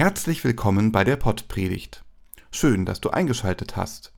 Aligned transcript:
Herzlich 0.00 0.42
willkommen 0.44 0.92
bei 0.92 1.04
der 1.04 1.16
Pottpredigt. 1.16 2.06
Schön, 2.50 2.86
dass 2.86 3.02
du 3.02 3.10
eingeschaltet 3.10 3.76
hast. 3.76 4.14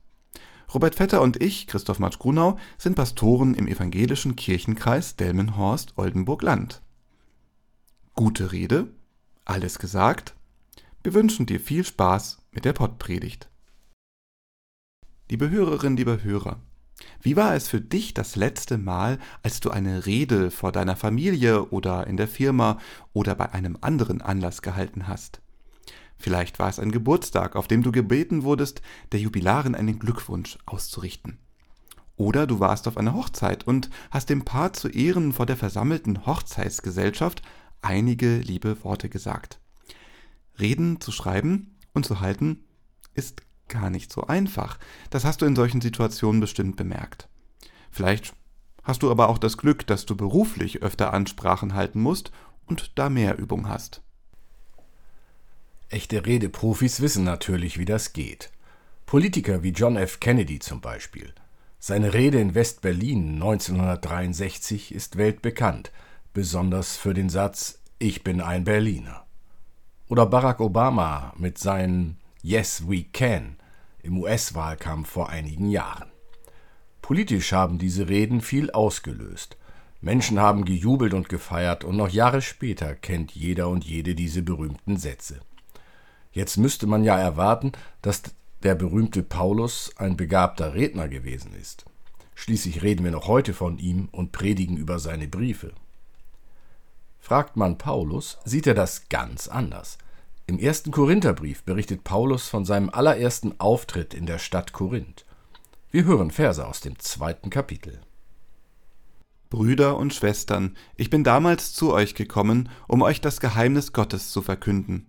Robert 0.73 0.95
Vetter 0.95 1.21
und 1.21 1.43
ich, 1.43 1.67
Christoph 1.67 1.99
Matsch 1.99 2.19
Grunau, 2.19 2.57
sind 2.77 2.95
Pastoren 2.95 3.53
im 3.53 3.67
evangelischen 3.67 4.37
Kirchenkreis 4.37 5.17
Delmenhorst-Oldenburg-Land. 5.17 6.81
Gute 8.13 8.53
Rede, 8.53 8.93
alles 9.43 9.77
gesagt. 9.77 10.35
Wir 11.03 11.13
wünschen 11.13 11.47
dir 11.47 11.59
viel 11.59 11.83
Spaß 11.83 12.37
mit 12.51 12.63
der 12.63 12.71
Pottpredigt. 12.71 13.49
Liebe 15.29 15.49
Hörerinnen, 15.49 15.97
liebe 15.97 16.23
Hörer, 16.23 16.61
wie 17.21 17.35
war 17.35 17.55
es 17.55 17.67
für 17.67 17.81
dich 17.81 18.13
das 18.13 18.37
letzte 18.37 18.77
Mal, 18.77 19.19
als 19.41 19.59
du 19.59 19.69
eine 19.69 20.05
Rede 20.05 20.49
vor 20.49 20.71
deiner 20.71 20.95
Familie 20.95 21.65
oder 21.71 22.07
in 22.07 22.15
der 22.15 22.29
Firma 22.29 22.79
oder 23.11 23.35
bei 23.35 23.51
einem 23.51 23.77
anderen 23.81 24.21
Anlass 24.21 24.61
gehalten 24.61 25.09
hast? 25.09 25.42
Vielleicht 26.17 26.59
war 26.59 26.69
es 26.69 26.79
ein 26.79 26.91
Geburtstag, 26.91 27.55
auf 27.55 27.67
dem 27.67 27.83
du 27.83 27.91
gebeten 27.91 28.43
wurdest, 28.43 28.81
der 29.11 29.19
Jubilarin 29.19 29.75
einen 29.75 29.99
Glückwunsch 29.99 30.57
auszurichten. 30.65 31.37
Oder 32.15 32.47
du 32.47 32.59
warst 32.59 32.87
auf 32.87 32.97
einer 32.97 33.13
Hochzeit 33.13 33.65
und 33.65 33.89
hast 34.11 34.29
dem 34.29 34.45
Paar 34.45 34.73
zu 34.73 34.87
Ehren 34.87 35.33
vor 35.33 35.45
der 35.45 35.57
versammelten 35.57 36.25
Hochzeitsgesellschaft 36.25 37.41
einige 37.81 38.37
liebe 38.37 38.83
Worte 38.83 39.09
gesagt. 39.09 39.59
Reden 40.59 41.01
zu 41.01 41.11
schreiben 41.11 41.77
und 41.93 42.05
zu 42.05 42.19
halten 42.19 42.63
ist 43.15 43.41
gar 43.67 43.89
nicht 43.89 44.11
so 44.11 44.27
einfach. 44.27 44.77
Das 45.09 45.25
hast 45.25 45.41
du 45.41 45.45
in 45.45 45.55
solchen 45.55 45.81
Situationen 45.81 46.39
bestimmt 46.39 46.75
bemerkt. 46.75 47.27
Vielleicht 47.89 48.33
hast 48.83 49.03
du 49.03 49.11
aber 49.11 49.29
auch 49.29 49.37
das 49.37 49.57
Glück, 49.57 49.87
dass 49.87 50.05
du 50.05 50.15
beruflich 50.15 50.81
öfter 50.81 51.13
Ansprachen 51.13 51.73
halten 51.73 52.01
musst 52.01 52.31
und 52.65 52.97
da 52.97 53.09
mehr 53.09 53.37
Übung 53.37 53.67
hast. 53.67 54.01
Echte 55.89 56.25
Redeprofis 56.25 57.01
wissen 57.01 57.23
natürlich, 57.23 57.77
wie 57.77 57.85
das 57.85 58.13
geht. 58.13 58.51
Politiker 59.05 59.63
wie 59.63 59.69
John 59.69 59.95
F. 59.95 60.19
Kennedy 60.19 60.59
zum 60.59 60.81
Beispiel. 60.81 61.33
Seine 61.79 62.13
Rede 62.13 62.39
in 62.39 62.55
West-Berlin 62.55 63.33
1963 63.33 64.93
ist 64.95 65.17
weltbekannt, 65.17 65.91
besonders 66.33 66.95
für 66.95 67.13
den 67.13 67.29
Satz 67.29 67.79
Ich 67.99 68.23
bin 68.23 68.41
ein 68.41 68.63
Berliner. 68.63 69.25
Oder 70.07 70.25
Barack 70.25 70.59
Obama 70.59 71.33
mit 71.37 71.57
seinen 71.57 72.17
Yes, 72.41 72.87
we 72.87 73.03
can 73.03 73.57
im 74.01 74.17
US-Wahlkampf 74.17 75.09
vor 75.09 75.29
einigen 75.29 75.69
Jahren. 75.69 76.09
Politisch 77.01 77.51
haben 77.51 77.77
diese 77.77 78.09
Reden 78.09 78.41
viel 78.41 78.71
ausgelöst. 78.71 79.57
Menschen 80.01 80.39
haben 80.39 80.65
gejubelt 80.65 81.13
und 81.13 81.29
gefeiert, 81.29 81.83
und 81.83 81.95
noch 81.97 82.09
Jahre 82.09 82.41
später 82.41 82.95
kennt 82.95 83.31
jeder 83.31 83.69
und 83.69 83.85
jede 83.85 84.15
diese 84.15 84.41
berühmten 84.41 84.97
Sätze. 84.97 85.39
Jetzt 86.33 86.57
müsste 86.57 86.87
man 86.87 87.03
ja 87.03 87.17
erwarten, 87.17 87.71
dass 88.01 88.23
der 88.63 88.75
berühmte 88.75 89.21
Paulus 89.21 89.91
ein 89.97 90.17
begabter 90.17 90.73
Redner 90.73 91.07
gewesen 91.07 91.53
ist. 91.53 91.85
Schließlich 92.33 92.81
reden 92.81 93.03
wir 93.03 93.11
noch 93.11 93.27
heute 93.27 93.53
von 93.53 93.77
ihm 93.77 94.09
und 94.11 94.31
predigen 94.31 94.75
über 94.75 94.97
seine 94.97 95.27
Briefe. 95.27 95.73
Fragt 97.19 97.55
man 97.55 97.77
Paulus, 97.77 98.39
sieht 98.43 98.65
er 98.65 98.73
das 98.73 99.07
ganz 99.09 99.47
anders. 99.47 99.99
Im 100.47 100.59
ersten 100.59 100.91
Korintherbrief 100.91 101.63
berichtet 101.63 102.03
Paulus 102.03 102.49
von 102.49 102.65
seinem 102.65 102.89
allerersten 102.89 103.59
Auftritt 103.59 104.13
in 104.13 104.25
der 104.25 104.39
Stadt 104.39 104.73
Korinth. 104.73 105.25
Wir 105.91 106.05
hören 106.05 106.31
Verse 106.31 106.65
aus 106.65 106.81
dem 106.81 106.97
zweiten 106.99 107.49
Kapitel. 107.49 108.01
Brüder 109.51 109.97
und 109.97 110.15
Schwestern, 110.15 110.75
ich 110.97 111.11
bin 111.11 111.23
damals 111.23 111.73
zu 111.73 111.93
euch 111.93 112.15
gekommen, 112.15 112.69
um 112.87 113.03
euch 113.03 113.21
das 113.21 113.39
Geheimnis 113.39 113.93
Gottes 113.93 114.31
zu 114.31 114.41
verkünden 114.41 115.07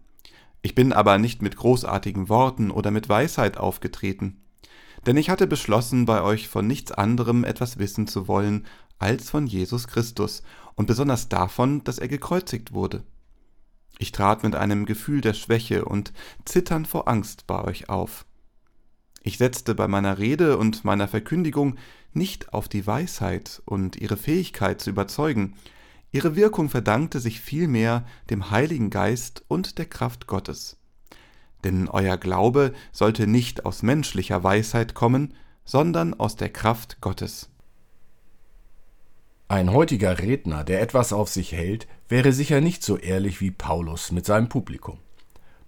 ich 0.64 0.75
bin 0.75 0.94
aber 0.94 1.19
nicht 1.19 1.42
mit 1.42 1.56
großartigen 1.56 2.30
Worten 2.30 2.70
oder 2.70 2.91
mit 2.91 3.10
Weisheit 3.10 3.58
aufgetreten, 3.58 4.41
denn 5.04 5.19
ich 5.19 5.28
hatte 5.28 5.47
beschlossen, 5.47 6.06
bei 6.06 6.22
euch 6.22 6.48
von 6.48 6.66
nichts 6.66 6.91
anderem 6.91 7.44
etwas 7.44 7.76
wissen 7.76 8.06
zu 8.06 8.28
wollen 8.28 8.64
als 8.98 9.28
von 9.28 9.47
Jesus 9.47 9.88
Christus 9.88 10.42
und 10.74 10.86
besonders 10.86 11.28
davon, 11.28 11.84
dass 11.84 11.98
er 11.98 12.08
gekreuzigt 12.08 12.72
wurde. 12.72 13.04
Ich 13.98 14.10
trat 14.10 14.42
mit 14.42 14.54
einem 14.54 14.86
Gefühl 14.86 15.20
der 15.20 15.34
Schwäche 15.34 15.84
und 15.84 16.14
Zittern 16.47 16.86
vor 16.86 17.08
Angst 17.08 17.47
bei 17.47 17.62
euch 17.62 17.91
auf. 17.91 18.24
Ich 19.22 19.36
setzte 19.36 19.74
bei 19.74 19.86
meiner 19.86 20.16
Rede 20.16 20.56
und 20.56 20.82
meiner 20.82 21.08
Verkündigung 21.08 21.76
nicht 22.14 22.54
auf 22.54 22.69
die 22.69 22.86
Weisheit 22.86 23.60
und 23.66 23.97
ihre 23.97 24.16
Fähigkeit 24.16 24.80
zu 24.80 24.88
überzeugen, 24.88 25.56
Ihre 26.14 26.36
Wirkung 26.36 26.69
verdankte 26.69 27.19
sich 27.19 27.41
vielmehr 27.41 28.06
dem 28.30 28.52
Heiligen 28.52 28.88
Geist 28.88 29.42
und 29.48 29.78
der 29.78 29.86
Kraft 29.86 30.28
Gottes. 30.28 30.76
Denn 31.64 31.88
euer 31.88 32.19
Glaube 32.19 32.72
sollte 32.92 33.26
nicht 33.26 33.66
aus 33.66 33.82
menschlicher 33.82 34.44
Weisheit 34.44 34.94
kommen, 34.94 35.34
sondern 35.64 36.14
aus 36.14 36.36
der 36.36 36.50
Kraft 36.50 37.00
Gottes. 37.00 37.50
Ein 39.48 39.72
heutiger 39.72 40.20
Redner, 40.20 40.62
der 40.62 40.82
etwas 40.82 41.12
auf 41.12 41.30
sich 41.30 41.50
hält, 41.50 41.88
wäre 42.08 42.32
sicher 42.32 42.60
nicht 42.60 42.84
so 42.84 42.97
ehrlich 42.97 43.41
wie 43.41 43.50
Paulus 43.50 44.12
mit 44.12 44.24
seinem 44.24 44.48
Publikum. 44.48 45.00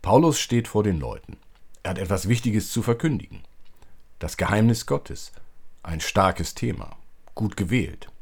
Paulus 0.01 0.39
steht 0.39 0.69
vor 0.69 0.85
den 0.85 1.01
Leuten. 1.01 1.39
Er 1.83 1.91
hat 1.91 1.99
etwas 1.99 2.29
Wichtiges 2.29 2.71
zu 2.71 2.83
verkündigen. 2.83 3.43
Das 4.21 4.37
Geheimnis 4.37 4.87
Gottes. 4.87 5.33
Ein 5.83 5.99
starkes 5.99 6.55
Thema. 6.55 6.97
Gut 7.35 7.57
gewählt. 7.57 8.13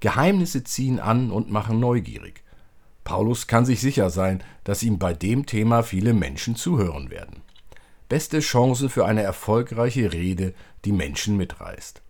Geheimnisse 0.00 0.64
ziehen 0.64 0.98
an 0.98 1.30
und 1.30 1.50
machen 1.50 1.78
neugierig. 1.78 2.42
Paulus 3.04 3.46
kann 3.46 3.64
sich 3.64 3.80
sicher 3.80 4.10
sein, 4.10 4.42
dass 4.64 4.82
ihm 4.82 4.98
bei 4.98 5.14
dem 5.14 5.46
Thema 5.46 5.82
viele 5.82 6.12
Menschen 6.12 6.56
zuhören 6.56 7.10
werden. 7.10 7.42
Beste 8.08 8.40
Chance 8.40 8.88
für 8.88 9.06
eine 9.06 9.22
erfolgreiche 9.22 10.12
Rede, 10.12 10.54
die 10.84 10.92
Menschen 10.92 11.36
mitreißt. 11.36 12.02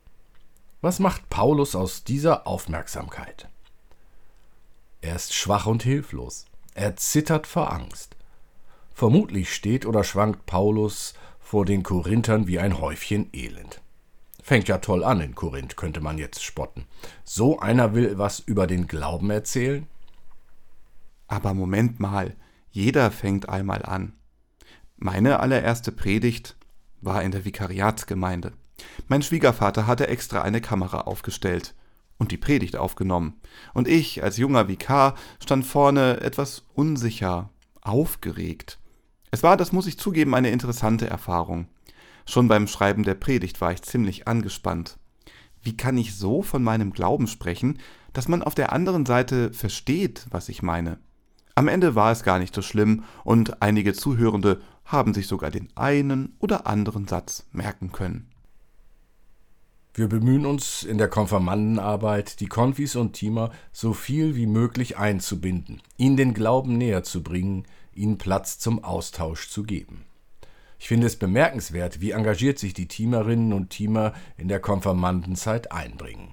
Was 0.80 0.98
macht 0.98 1.28
Paulus 1.28 1.74
aus 1.74 2.04
dieser 2.04 2.46
Aufmerksamkeit? 2.46 3.48
Er 5.02 5.16
ist 5.16 5.34
schwach 5.34 5.66
und 5.66 5.82
hilflos. 5.82 6.46
Er 6.74 6.96
zittert 6.96 7.46
vor 7.46 7.72
Angst. 7.72 8.16
Vermutlich 8.94 9.52
steht 9.52 9.86
oder 9.86 10.04
schwankt 10.04 10.46
Paulus 10.46 11.14
vor 11.38 11.64
den 11.64 11.82
Korinthern 11.82 12.46
wie 12.46 12.58
ein 12.58 12.78
Häufchen 12.78 13.28
Elend. 13.32 13.80
Fängt 14.42 14.68
ja 14.68 14.78
toll 14.78 15.04
an 15.04 15.20
in 15.20 15.34
Korinth, 15.34 15.76
könnte 15.76 16.00
man 16.00 16.18
jetzt 16.18 16.42
spotten. 16.42 16.86
So 17.24 17.60
einer 17.60 17.94
will 17.94 18.18
was 18.18 18.40
über 18.40 18.66
den 18.66 18.86
Glauben 18.86 19.30
erzählen? 19.30 19.86
Aber 21.28 21.54
Moment 21.54 22.00
mal, 22.00 22.34
jeder 22.70 23.10
fängt 23.10 23.48
einmal 23.48 23.84
an. 23.84 24.14
Meine 24.96 25.40
allererste 25.40 25.92
Predigt 25.92 26.56
war 27.00 27.22
in 27.22 27.30
der 27.30 27.44
Vikariatsgemeinde. 27.44 28.52
Mein 29.08 29.22
Schwiegervater 29.22 29.86
hatte 29.86 30.08
extra 30.08 30.42
eine 30.42 30.60
Kamera 30.60 31.02
aufgestellt 31.02 31.74
und 32.18 32.32
die 32.32 32.36
Predigt 32.36 32.76
aufgenommen. 32.76 33.40
Und 33.74 33.88
ich 33.88 34.22
als 34.22 34.36
junger 34.36 34.68
Vikar 34.68 35.14
stand 35.42 35.66
vorne 35.66 36.20
etwas 36.20 36.64
unsicher, 36.74 37.50
aufgeregt. 37.80 38.78
Es 39.30 39.42
war, 39.42 39.56
das 39.56 39.72
muss 39.72 39.86
ich 39.86 39.98
zugeben, 39.98 40.34
eine 40.34 40.50
interessante 40.50 41.08
Erfahrung. 41.08 41.68
Schon 42.26 42.48
beim 42.48 42.66
Schreiben 42.66 43.02
der 43.02 43.14
Predigt 43.14 43.60
war 43.60 43.72
ich 43.72 43.82
ziemlich 43.82 44.28
angespannt. 44.28 44.98
Wie 45.62 45.76
kann 45.76 45.98
ich 45.98 46.14
so 46.14 46.42
von 46.42 46.62
meinem 46.62 46.92
Glauben 46.92 47.26
sprechen, 47.26 47.78
dass 48.12 48.28
man 48.28 48.42
auf 48.42 48.54
der 48.54 48.72
anderen 48.72 49.06
Seite 49.06 49.52
versteht, 49.52 50.26
was 50.30 50.48
ich 50.48 50.62
meine? 50.62 50.98
Am 51.54 51.68
Ende 51.68 51.94
war 51.94 52.12
es 52.12 52.22
gar 52.22 52.38
nicht 52.38 52.54
so 52.54 52.62
schlimm 52.62 53.04
und 53.24 53.62
einige 53.62 53.92
Zuhörende 53.92 54.60
haben 54.84 55.14
sich 55.14 55.26
sogar 55.26 55.50
den 55.50 55.68
einen 55.74 56.34
oder 56.38 56.66
anderen 56.66 57.06
Satz 57.06 57.46
merken 57.52 57.92
können. 57.92 58.30
Wir 59.92 60.08
bemühen 60.08 60.46
uns 60.46 60.84
in 60.84 60.98
der 60.98 61.08
Konfirmandenarbeit, 61.08 62.40
die 62.40 62.46
Konfis 62.46 62.94
und 62.96 63.12
Teamer 63.12 63.50
so 63.72 63.92
viel 63.92 64.36
wie 64.36 64.46
möglich 64.46 64.96
einzubinden, 64.96 65.82
ihnen 65.96 66.16
den 66.16 66.32
Glauben 66.32 66.78
näher 66.78 67.02
zu 67.02 67.22
bringen, 67.22 67.66
ihnen 67.92 68.16
Platz 68.16 68.58
zum 68.58 68.82
Austausch 68.84 69.50
zu 69.50 69.64
geben. 69.64 70.04
Ich 70.80 70.88
finde 70.88 71.06
es 71.06 71.16
bemerkenswert, 71.16 72.00
wie 72.00 72.12
engagiert 72.12 72.58
sich 72.58 72.72
die 72.72 72.88
Teamerinnen 72.88 73.52
und 73.52 73.68
Teamer 73.68 74.14
in 74.38 74.48
der 74.48 74.60
Konfirmandenzeit 74.60 75.70
einbringen. 75.70 76.32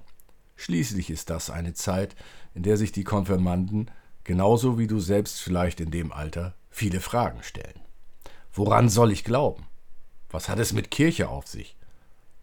Schließlich 0.56 1.10
ist 1.10 1.28
das 1.28 1.50
eine 1.50 1.74
Zeit, 1.74 2.16
in 2.54 2.62
der 2.62 2.78
sich 2.78 2.90
die 2.90 3.04
Konfirmanden, 3.04 3.90
genauso 4.24 4.78
wie 4.78 4.86
du 4.86 5.00
selbst 5.00 5.42
vielleicht 5.42 5.80
in 5.80 5.90
dem 5.90 6.12
Alter, 6.12 6.54
viele 6.70 7.00
Fragen 7.00 7.42
stellen. 7.42 7.78
Woran 8.50 8.88
soll 8.88 9.12
ich 9.12 9.22
glauben? 9.22 9.66
Was 10.30 10.48
hat 10.48 10.58
es 10.58 10.72
mit 10.72 10.90
Kirche 10.90 11.28
auf 11.28 11.46
sich? 11.46 11.76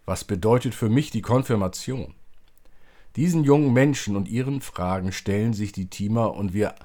Was 0.06 0.24
bedeutet 0.24 0.75
für 0.75 0.90
mich 0.90 1.10
die 1.10 1.24
Konfirmation? 1.24 2.13
Diesen 3.16 3.44
jungen 3.44 3.74
Menschen 3.74 4.16
und 4.16 4.28
ihren 4.28 4.62
Fragen 4.62 5.12
stellen 5.12 5.54
sich 5.54 5.72
die 5.72 5.90
Teamer 5.90 6.36
und 6.36 6.54
wir 6.54 6.75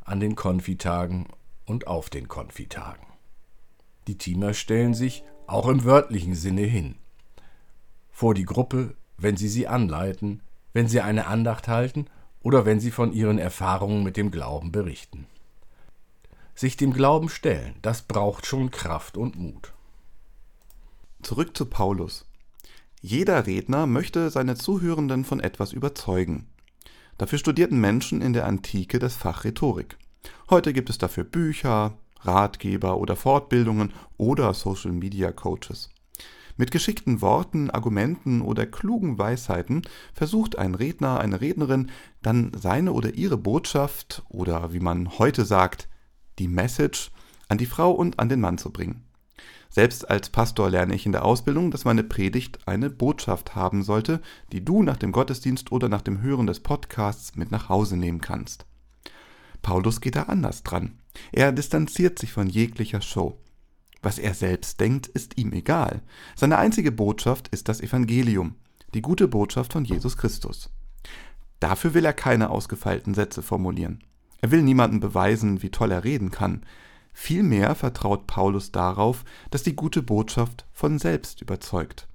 an 0.00 0.18
den 0.18 0.34
Konfitagen 0.34 1.28
und 1.64 1.86
auf 1.86 2.10
den 2.10 2.26
Konfitagen. 2.26 3.13
Die 4.06 4.18
Teamer 4.18 4.54
stellen 4.54 4.94
sich, 4.94 5.24
auch 5.46 5.68
im 5.68 5.84
wörtlichen 5.84 6.34
Sinne, 6.34 6.62
hin. 6.62 6.96
Vor 8.10 8.34
die 8.34 8.44
Gruppe, 8.44 8.94
wenn 9.16 9.36
sie 9.36 9.48
sie 9.48 9.66
anleiten, 9.66 10.42
wenn 10.72 10.88
sie 10.88 11.00
eine 11.00 11.26
Andacht 11.26 11.68
halten 11.68 12.06
oder 12.40 12.66
wenn 12.66 12.80
sie 12.80 12.90
von 12.90 13.12
ihren 13.12 13.38
Erfahrungen 13.38 14.02
mit 14.02 14.16
dem 14.16 14.30
Glauben 14.30 14.72
berichten. 14.72 15.26
sich 16.56 16.76
dem 16.76 16.92
Glauben 16.92 17.28
stellen, 17.28 17.74
das 17.82 18.02
braucht 18.02 18.46
schon 18.46 18.70
Kraft 18.70 19.16
und 19.16 19.36
Mut. 19.36 19.72
Zurück 21.20 21.56
zu 21.56 21.66
Paulus. 21.66 22.26
Jeder 23.00 23.46
Redner 23.46 23.86
möchte 23.86 24.30
seine 24.30 24.54
Zuhörenden 24.54 25.24
von 25.24 25.40
etwas 25.40 25.72
überzeugen. 25.72 26.46
Dafür 27.18 27.38
studierten 27.38 27.80
Menschen 27.80 28.20
in 28.20 28.34
der 28.34 28.46
Antike 28.46 28.98
das 29.00 29.16
Fach 29.16 29.44
Rhetorik. 29.44 29.96
Heute 30.48 30.72
gibt 30.72 30.90
es 30.90 30.98
dafür 30.98 31.24
Bücher, 31.24 31.98
Ratgeber 32.26 32.98
oder 32.98 33.16
Fortbildungen 33.16 33.92
oder 34.16 34.54
Social 34.54 34.92
Media 34.92 35.32
Coaches. 35.32 35.90
Mit 36.56 36.70
geschickten 36.70 37.20
Worten, 37.20 37.70
Argumenten 37.70 38.40
oder 38.40 38.64
klugen 38.64 39.18
Weisheiten 39.18 39.82
versucht 40.12 40.56
ein 40.56 40.76
Redner, 40.76 41.18
eine 41.18 41.40
Rednerin 41.40 41.90
dann 42.22 42.52
seine 42.56 42.92
oder 42.92 43.14
ihre 43.14 43.36
Botschaft 43.36 44.22
oder 44.28 44.72
wie 44.72 44.80
man 44.80 45.18
heute 45.18 45.44
sagt, 45.44 45.88
die 46.38 46.46
Message 46.46 47.10
an 47.48 47.58
die 47.58 47.66
Frau 47.66 47.90
und 47.90 48.20
an 48.20 48.28
den 48.28 48.40
Mann 48.40 48.58
zu 48.58 48.70
bringen. 48.70 49.04
Selbst 49.68 50.08
als 50.08 50.30
Pastor 50.30 50.70
lerne 50.70 50.94
ich 50.94 51.04
in 51.04 51.10
der 51.10 51.24
Ausbildung, 51.24 51.72
dass 51.72 51.84
meine 51.84 52.04
Predigt 52.04 52.60
eine 52.68 52.90
Botschaft 52.90 53.56
haben 53.56 53.82
sollte, 53.82 54.20
die 54.52 54.64
du 54.64 54.84
nach 54.84 54.96
dem 54.96 55.10
Gottesdienst 55.10 55.72
oder 55.72 55.88
nach 55.88 56.02
dem 56.02 56.22
Hören 56.22 56.46
des 56.46 56.60
Podcasts 56.60 57.34
mit 57.34 57.50
nach 57.50 57.68
Hause 57.68 57.96
nehmen 57.96 58.20
kannst. 58.20 58.66
Paulus 59.64 60.02
geht 60.02 60.14
da 60.14 60.24
anders 60.24 60.62
dran. 60.62 60.98
Er 61.32 61.50
distanziert 61.50 62.18
sich 62.18 62.32
von 62.32 62.46
jeglicher 62.46 63.00
Show. 63.00 63.40
Was 64.02 64.18
er 64.18 64.34
selbst 64.34 64.78
denkt, 64.78 65.06
ist 65.06 65.38
ihm 65.38 65.52
egal. 65.54 66.02
Seine 66.36 66.58
einzige 66.58 66.92
Botschaft 66.92 67.48
ist 67.48 67.68
das 67.70 67.80
Evangelium, 67.80 68.56
die 68.92 69.00
gute 69.00 69.26
Botschaft 69.26 69.72
von 69.72 69.86
Jesus 69.86 70.18
Christus. 70.18 70.70
Dafür 71.60 71.94
will 71.94 72.04
er 72.04 72.12
keine 72.12 72.50
ausgefeilten 72.50 73.14
Sätze 73.14 73.42
formulieren. 73.42 74.04
Er 74.42 74.50
will 74.50 74.62
niemandem 74.62 75.00
beweisen, 75.00 75.62
wie 75.62 75.70
toll 75.70 75.92
er 75.92 76.04
reden 76.04 76.30
kann. 76.30 76.66
Vielmehr 77.14 77.74
vertraut 77.74 78.26
Paulus 78.26 78.70
darauf, 78.70 79.24
dass 79.50 79.62
die 79.62 79.74
gute 79.74 80.02
Botschaft 80.02 80.66
von 80.72 80.98
selbst 80.98 81.40
überzeugt. 81.40 82.06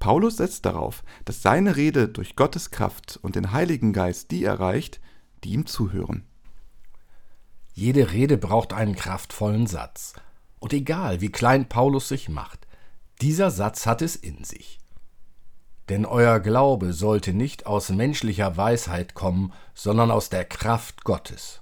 Paulus 0.00 0.38
setzt 0.38 0.66
darauf, 0.66 1.04
dass 1.26 1.42
seine 1.42 1.76
Rede 1.76 2.08
durch 2.08 2.34
Gottes 2.34 2.72
Kraft 2.72 3.20
und 3.22 3.36
den 3.36 3.52
Heiligen 3.52 3.92
Geist 3.92 4.32
die 4.32 4.42
erreicht, 4.42 5.00
die 5.44 5.50
ihm 5.50 5.66
zuhören. 5.66 6.24
Jede 7.74 8.12
Rede 8.12 8.36
braucht 8.36 8.72
einen 8.72 8.94
kraftvollen 8.94 9.66
Satz. 9.66 10.12
Und 10.60 10.72
egal, 10.72 11.20
wie 11.20 11.32
klein 11.32 11.68
Paulus 11.68 12.08
sich 12.08 12.28
macht, 12.28 12.66
dieser 13.20 13.50
Satz 13.50 13.86
hat 13.86 14.02
es 14.02 14.14
in 14.14 14.44
sich. 14.44 14.78
Denn 15.88 16.04
euer 16.04 16.38
Glaube 16.40 16.92
sollte 16.92 17.32
nicht 17.32 17.66
aus 17.66 17.90
menschlicher 17.90 18.56
Weisheit 18.56 19.14
kommen, 19.14 19.52
sondern 19.74 20.10
aus 20.10 20.28
der 20.28 20.44
Kraft 20.44 21.04
Gottes. 21.04 21.60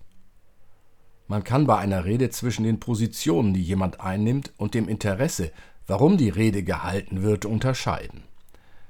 Man 1.26 1.44
kann 1.44 1.66
bei 1.66 1.78
einer 1.78 2.04
Rede 2.04 2.30
zwischen 2.30 2.64
den 2.64 2.80
Positionen, 2.80 3.54
die 3.54 3.62
jemand 3.62 4.00
einnimmt, 4.00 4.52
und 4.56 4.74
dem 4.74 4.88
Interesse, 4.88 5.52
warum 5.86 6.16
die 6.16 6.28
Rede 6.28 6.64
gehalten 6.64 7.22
wird, 7.22 7.44
unterscheiden. 7.44 8.24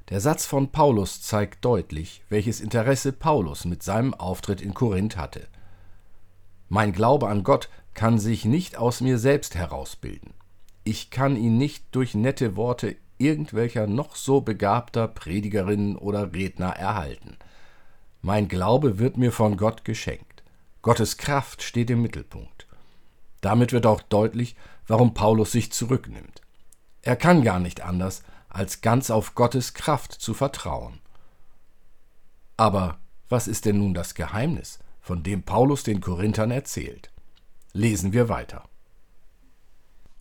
Der 0.08 0.20
Satz 0.20 0.46
von 0.46 0.72
Paulus 0.72 1.22
zeigt 1.22 1.64
deutlich, 1.64 2.24
welches 2.28 2.60
Interesse 2.60 3.12
Paulus 3.12 3.64
mit 3.64 3.82
seinem 3.82 4.14
Auftritt 4.14 4.60
in 4.60 4.74
Korinth 4.74 5.16
hatte. 5.16 5.46
Mein 6.72 6.92
Glaube 6.92 7.28
an 7.28 7.42
Gott 7.42 7.68
kann 7.94 8.20
sich 8.20 8.44
nicht 8.44 8.76
aus 8.76 9.00
mir 9.00 9.18
selbst 9.18 9.56
herausbilden. 9.56 10.32
Ich 10.84 11.10
kann 11.10 11.34
ihn 11.34 11.58
nicht 11.58 11.84
durch 11.90 12.14
nette 12.14 12.54
Worte 12.54 12.94
irgendwelcher 13.18 13.88
noch 13.88 14.14
so 14.14 14.40
begabter 14.40 15.08
Predigerin 15.08 15.96
oder 15.96 16.32
Redner 16.32 16.70
erhalten. 16.70 17.36
Mein 18.22 18.46
Glaube 18.46 19.00
wird 19.00 19.16
mir 19.16 19.32
von 19.32 19.56
Gott 19.56 19.84
geschenkt. 19.84 20.44
Gottes 20.80 21.16
Kraft 21.16 21.64
steht 21.64 21.90
im 21.90 22.02
Mittelpunkt. 22.02 22.68
Damit 23.40 23.72
wird 23.72 23.84
auch 23.84 24.00
deutlich, 24.00 24.54
warum 24.86 25.12
Paulus 25.12 25.50
sich 25.50 25.72
zurücknimmt. 25.72 26.40
Er 27.02 27.16
kann 27.16 27.42
gar 27.42 27.58
nicht 27.58 27.80
anders, 27.80 28.22
als 28.48 28.80
ganz 28.80 29.10
auf 29.10 29.34
Gottes 29.34 29.74
Kraft 29.74 30.12
zu 30.12 30.34
vertrauen. 30.34 31.00
Aber 32.56 32.98
was 33.28 33.48
ist 33.48 33.64
denn 33.64 33.78
nun 33.78 33.92
das 33.92 34.14
Geheimnis, 34.14 34.78
von 35.00 35.22
dem 35.22 35.42
Paulus 35.42 35.82
den 35.82 36.00
Korinthern 36.00 36.50
erzählt? 36.50 37.10
Lesen 37.72 38.12
wir 38.12 38.28
weiter. 38.28 38.68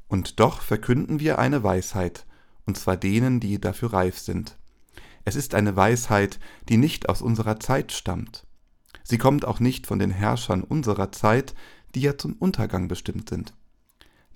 Und 0.08 0.40
doch 0.40 0.62
verkünden 0.62 1.20
wir 1.20 1.40
eine 1.40 1.64
Weisheit, 1.64 2.26
und 2.66 2.78
zwar 2.78 2.98
denen, 2.98 3.40
die 3.40 3.60
dafür 3.60 3.94
reif 3.94 4.18
sind. 4.18 4.58
Es 5.26 5.36
ist 5.36 5.54
eine 5.54 5.76
Weisheit, 5.76 6.40
die 6.70 6.78
nicht 6.78 7.10
aus 7.10 7.22
unserer 7.22 7.60
Zeit 7.60 7.92
stammt. 7.92 8.46
Sie 9.04 9.18
kommt 9.18 9.46
auch 9.46 9.60
nicht 9.60 9.88
von 9.88 10.00
den 10.00 10.12
Herrschern 10.12 10.64
unserer 10.64 11.12
Zeit, 11.12 11.54
die 11.96 12.02
ja 12.02 12.18
zum 12.18 12.34
Untergang 12.34 12.88
bestimmt 12.88 13.30
sind. 13.30 13.54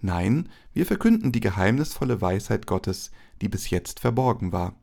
Nein, 0.02 0.50
wir 0.74 0.86
verkünden 0.86 1.32
die 1.32 1.40
geheimnisvolle 1.40 2.22
Weisheit 2.22 2.68
Gottes, 2.68 3.12
die 3.42 3.50
bis 3.50 3.70
jetzt 3.70 4.00
verborgen 4.00 4.52
war. 4.52 4.76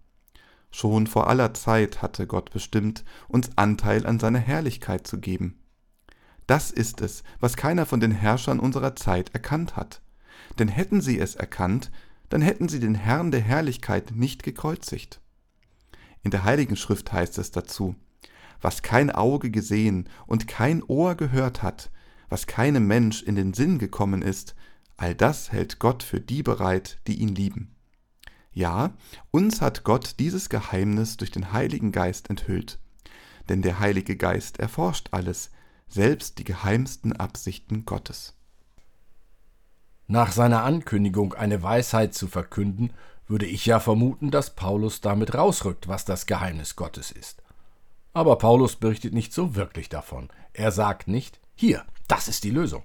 Schon 0.71 1.07
vor 1.07 1.29
aller 1.29 1.53
Zeit 1.55 2.01
hatte 2.01 2.27
Gott 2.27 2.51
bestimmt, 2.51 3.05
uns 3.29 3.51
Anteil 3.57 4.07
an 4.07 4.21
seiner 4.21 4.39
Herrlichkeit 4.39 5.07
zu 5.07 5.19
geben. 5.19 5.59
Das 6.47 6.71
ist 6.71 7.01
es, 7.01 7.23
was 7.39 7.57
keiner 7.57 7.87
von 7.87 8.01
den 8.01 8.13
Herrschern 8.13 8.61
unserer 8.61 8.97
Zeit 8.97 9.35
erkannt 9.35 9.77
hat. 9.77 10.01
Denn 10.59 10.69
hätten 10.69 11.01
sie 11.01 11.19
es 11.19 11.35
erkannt, 11.37 11.91
dann 12.29 12.43
hätten 12.43 12.69
sie 12.69 12.81
den 12.81 12.95
Herrn 12.95 13.31
der 13.31 13.41
Herrlichkeit 13.41 14.13
nicht 14.15 14.43
gekreuzigt. 14.43 15.21
In 16.23 16.31
der 16.31 16.45
Heiligen 16.45 16.77
Schrift 16.77 17.13
heißt 17.13 17.39
es 17.39 17.51
dazu, 17.51 17.97
was 18.61 18.83
kein 18.83 19.11
Auge 19.11 19.51
gesehen 19.51 20.09
und 20.27 20.47
kein 20.47 20.83
Ohr 20.83 21.15
gehört 21.15 21.63
hat, 21.63 21.91
was 22.29 22.47
keinem 22.47 22.87
Mensch 22.87 23.23
in 23.23 23.35
den 23.35 23.55
Sinn 23.55 23.79
gekommen 23.79 24.23
ist, 24.23 24.55
all 24.97 25.15
das 25.15 25.51
hält 25.51 25.79
Gott 25.79 26.03
für 26.03 26.21
die 26.21 26.43
bereit, 26.43 27.01
die 27.07 27.15
ihn 27.21 27.35
lieben. 27.35 27.75
Ja, 28.53 28.93
uns 29.31 29.61
hat 29.61 29.85
Gott 29.85 30.17
dieses 30.19 30.49
Geheimnis 30.49 31.17
durch 31.17 31.31
den 31.31 31.53
Heiligen 31.53 31.93
Geist 31.93 32.31
enthüllt. 32.31 32.79
Denn 33.49 33.63
der 33.63 33.79
Heilige 33.79 34.17
Geist 34.17 34.59
erforscht 34.59 35.09
alles, 35.13 35.51
selbst 35.89 36.39
die 36.39 36.45
geheimsten 36.45 37.15
Absichten 37.15 37.85
Gottes. 37.85 38.35
Nach 40.07 40.33
seiner 40.33 40.65
Ankündigung, 40.65 41.35
eine 41.35 41.63
Weisheit 41.63 42.15
zu 42.15 42.27
verkünden, 42.27 42.93
würde 43.29 43.47
ich 43.47 43.67
ja 43.67 43.79
vermuten, 43.79 44.33
dass 44.33 44.57
Paulus 44.57 45.01
damit 45.01 45.35
rausrückt, 45.35 45.87
was 45.87 46.05
das 46.05 46.27
Geheimnis 46.27 46.75
Gottes 46.75 47.13
ist. 47.13 47.43
Aber 48.13 48.37
Paulus 48.39 48.75
berichtet 48.75 49.15
nicht 49.15 49.33
so 49.33 49.55
wirklich 49.55 49.89
davon. 49.89 50.29
Er 50.53 50.73
sagt 50.73 51.07
nicht, 51.07 51.39
hier, 51.55 51.85
das 52.09 52.27
ist 52.27 52.43
die 52.43 52.51
Lösung. 52.51 52.83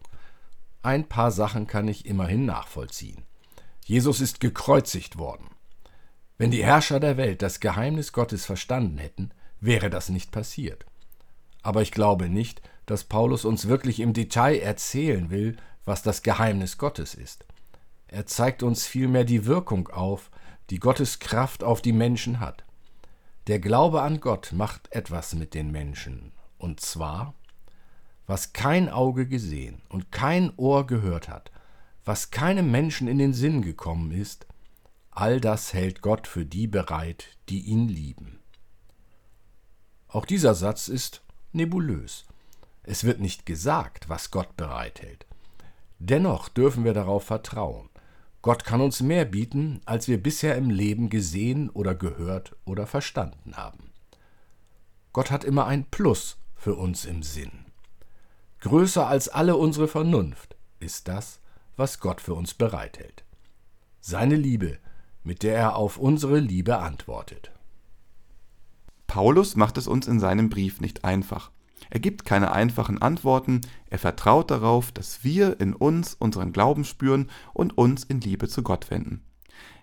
Ein 0.84 1.10
paar 1.10 1.32
Sachen 1.32 1.66
kann 1.66 1.88
ich 1.88 2.06
immerhin 2.06 2.46
nachvollziehen. 2.46 3.24
Jesus 3.84 4.22
ist 4.22 4.40
gekreuzigt 4.40 5.18
worden. 5.18 5.50
Wenn 6.38 6.52
die 6.52 6.64
Herrscher 6.66 7.00
der 7.00 7.18
Welt 7.18 7.42
das 7.42 7.60
Geheimnis 7.60 8.12
Gottes 8.12 8.46
verstanden 8.46 8.98
hätten, 8.98 9.32
wäre 9.62 9.90
das 9.90 10.10
nicht 10.10 10.32
passiert. 10.32 10.86
Aber 11.62 11.82
ich 11.82 11.92
glaube 11.92 12.30
nicht, 12.30 12.62
dass 12.86 13.06
Paulus 13.06 13.46
uns 13.46 13.68
wirklich 13.68 14.00
im 14.00 14.14
Detail 14.14 14.60
erzählen 14.60 15.30
will, 15.30 15.56
was 15.86 16.04
das 16.04 16.24
Geheimnis 16.24 16.78
Gottes 16.78 17.16
ist. 17.16 17.46
Er 18.08 18.26
zeigt 18.26 18.64
uns 18.64 18.86
vielmehr 18.86 19.24
die 19.24 19.46
Wirkung 19.46 19.88
auf, 19.88 20.30
die 20.70 20.80
Gottes 20.80 21.20
Kraft 21.20 21.64
auf 21.64 21.82
die 21.82 21.94
Menschen 21.94 22.40
hat. 22.40 22.64
Der 23.48 23.60
Glaube 23.60 24.02
an 24.02 24.20
Gott 24.20 24.52
macht 24.52 24.92
etwas 24.92 25.36
mit 25.36 25.54
den 25.54 25.72
Menschen, 25.72 26.32
und 26.58 26.80
zwar, 26.80 27.34
was 28.28 28.54
kein 28.54 28.90
Auge 28.90 29.28
gesehen 29.28 29.82
und 29.90 30.12
kein 30.12 30.52
Ohr 30.58 30.88
gehört 30.88 31.30
hat, 31.30 31.52
was 32.04 32.32
keinem 32.32 32.72
Menschen 32.72 33.08
in 33.08 33.20
den 33.20 33.34
Sinn 33.34 33.62
gekommen 33.62 34.12
ist, 34.12 34.48
all 35.16 35.40
das 35.40 35.74
hält 35.74 36.02
Gott 36.02 36.28
für 36.28 36.46
die 36.46 36.68
bereit, 36.68 37.38
die 37.50 37.62
ihn 37.62 37.88
lieben. 37.88 38.40
Auch 40.08 40.26
dieser 40.26 40.54
Satz 40.54 40.88
ist 40.88 41.24
nebulös. 41.54 42.26
Es 42.84 43.04
wird 43.04 43.20
nicht 43.20 43.46
gesagt, 43.46 44.10
was 44.10 44.30
Gott 44.30 44.56
bereithält. 44.56 45.26
Dennoch 46.00 46.50
dürfen 46.50 46.84
wir 46.84 46.94
darauf 46.94 47.24
vertrauen. 47.24 47.90
Gott 48.42 48.64
kann 48.64 48.82
uns 48.82 49.02
mehr 49.02 49.26
bieten, 49.26 49.82
als 49.86 50.08
wir 50.08 50.22
bisher 50.22 50.56
im 50.56 50.70
Leben 50.70 51.10
gesehen 51.10 51.70
oder 51.70 51.96
gehört 51.96 52.56
oder 52.66 52.86
verstanden 52.86 53.58
haben. 53.58 53.92
Gott 55.14 55.32
hat 55.32 55.44
immer 55.44 55.66
ein 55.66 55.86
Plus 55.86 56.38
für 56.56 56.76
uns 56.76 57.06
im 57.06 57.24
Sinn. 57.24 57.66
Größer 58.60 59.08
als 59.08 59.30
alle 59.30 59.56
unsere 59.56 59.88
Vernunft 59.88 60.56
ist 60.80 61.08
das, 61.08 61.40
was 61.76 62.00
Gott 62.00 62.22
für 62.22 62.34
uns 62.34 62.54
bereithält. 62.54 63.24
Seine 64.02 64.36
Liebe, 64.36 64.78
mit 65.26 65.44
der 65.44 65.56
er 65.58 65.76
auf 65.76 65.98
unsere 65.98 66.40
Liebe 66.40 66.78
antwortet. 66.78 67.52
Paulus 69.08 69.56
macht 69.56 69.78
es 69.78 69.88
uns 69.88 70.08
in 70.08 70.20
seinem 70.20 70.50
Brief 70.50 70.82
nicht 70.82 71.04
einfach. 71.04 71.52
Er 71.90 72.00
gibt 72.00 72.26
keine 72.26 72.52
einfachen 72.52 73.02
Antworten, 73.02 73.62
er 73.90 74.00
vertraut 74.00 74.50
darauf, 74.50 74.92
dass 74.92 75.24
wir 75.24 75.60
in 75.60 75.74
uns 75.74 76.16
unseren 76.16 76.52
Glauben 76.52 76.84
spüren 76.84 77.30
und 77.54 77.78
uns 77.78 78.04
in 78.04 78.22
Liebe 78.22 78.48
zu 78.48 78.64
Gott 78.64 78.90
wenden. 78.90 79.22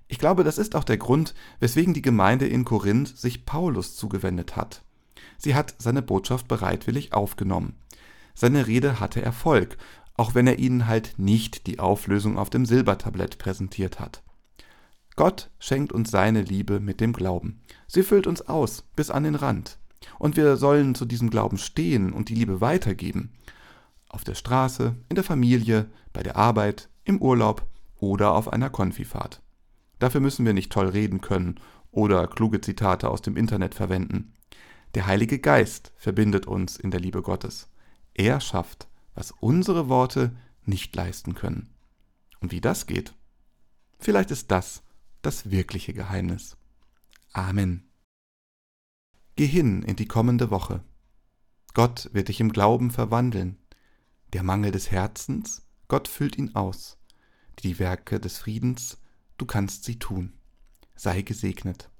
Ich 0.08 0.18
glaube, 0.18 0.44
das 0.44 0.58
ist 0.58 0.74
auch 0.74 0.84
der 0.84 0.98
Grund, 0.98 1.34
weswegen 1.60 1.94
die 1.94 2.02
Gemeinde 2.02 2.46
in 2.46 2.64
Korinth 2.64 3.16
sich 3.16 3.46
Paulus 3.46 3.96
zugewendet 3.96 4.56
hat. 4.56 4.82
Sie 5.38 5.54
hat 5.54 5.74
seine 5.78 6.02
Botschaft 6.02 6.48
bereitwillig 6.48 7.14
aufgenommen. 7.14 7.76
Seine 8.34 8.66
Rede 8.66 9.00
hatte 9.00 9.22
Erfolg, 9.22 9.76
auch 10.16 10.34
wenn 10.34 10.46
er 10.46 10.58
ihnen 10.58 10.86
halt 10.86 11.14
nicht 11.18 11.66
die 11.66 11.78
Auflösung 11.78 12.38
auf 12.38 12.50
dem 12.50 12.66
Silbertablett 12.66 13.38
präsentiert 13.38 14.00
hat. 14.00 14.22
Gott 15.16 15.50
schenkt 15.58 15.92
uns 15.92 16.10
seine 16.10 16.42
Liebe 16.42 16.80
mit 16.80 17.00
dem 17.00 17.12
Glauben. 17.12 17.60
Sie 17.86 18.02
füllt 18.02 18.26
uns 18.26 18.42
aus 18.42 18.84
bis 18.96 19.10
an 19.10 19.24
den 19.24 19.34
Rand. 19.34 19.78
Und 20.18 20.36
wir 20.36 20.56
sollen 20.56 20.94
zu 20.94 21.04
diesem 21.04 21.30
Glauben 21.30 21.58
stehen 21.58 22.12
und 22.12 22.28
die 22.28 22.34
Liebe 22.34 22.60
weitergeben. 22.60 23.32
Auf 24.08 24.24
der 24.24 24.34
Straße, 24.34 24.96
in 25.08 25.14
der 25.14 25.24
Familie, 25.24 25.90
bei 26.12 26.22
der 26.22 26.36
Arbeit, 26.36 26.88
im 27.04 27.20
Urlaub 27.20 27.66
oder 27.98 28.32
auf 28.32 28.52
einer 28.52 28.70
Konfifahrt. 28.70 29.42
Dafür 29.98 30.20
müssen 30.20 30.44
wir 30.44 30.52
nicht 30.52 30.72
toll 30.72 30.88
reden 30.88 31.20
können 31.20 31.60
oder 31.90 32.26
kluge 32.26 32.60
Zitate 32.60 33.08
aus 33.08 33.22
dem 33.22 33.36
Internet 33.36 33.74
verwenden. 33.74 34.32
Der 34.94 35.06
Heilige 35.06 35.38
Geist 35.38 35.92
verbindet 35.96 36.46
uns 36.46 36.76
in 36.76 36.90
der 36.90 37.00
Liebe 37.00 37.22
Gottes. 37.22 37.68
Er 38.14 38.40
schafft, 38.40 38.88
was 39.14 39.30
unsere 39.30 39.88
Worte 39.88 40.34
nicht 40.64 40.94
leisten 40.96 41.34
können. 41.34 41.70
Und 42.40 42.50
wie 42.50 42.60
das 42.60 42.86
geht? 42.86 43.14
Vielleicht 43.98 44.30
ist 44.30 44.50
das 44.50 44.82
das 45.22 45.50
wirkliche 45.50 45.94
Geheimnis. 45.94 46.56
Amen. 47.32 47.88
Geh 49.36 49.46
hin 49.46 49.82
in 49.82 49.96
die 49.96 50.06
kommende 50.06 50.50
Woche. 50.50 50.84
Gott 51.74 52.10
wird 52.12 52.28
dich 52.28 52.40
im 52.40 52.52
Glauben 52.52 52.90
verwandeln. 52.90 53.58
Der 54.32 54.42
Mangel 54.42 54.72
des 54.72 54.90
Herzens, 54.90 55.62
Gott 55.88 56.08
füllt 56.08 56.36
ihn 56.36 56.54
aus. 56.54 56.98
Die 57.60 57.78
Werke 57.78 58.20
des 58.20 58.38
Friedens, 58.38 58.98
du 59.38 59.46
kannst 59.46 59.84
sie 59.84 59.98
tun. 59.98 60.34
Sei 60.94 61.22
gesegnet. 61.22 61.90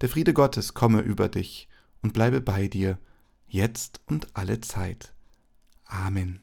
Der 0.00 0.08
Friede 0.08 0.34
Gottes 0.34 0.74
komme 0.74 1.00
über 1.00 1.28
dich 1.28 1.68
und 2.02 2.12
bleibe 2.12 2.40
bei 2.40 2.68
dir, 2.68 2.98
jetzt 3.46 4.00
und 4.06 4.36
alle 4.36 4.60
Zeit. 4.60 5.14
Amen. 5.84 6.42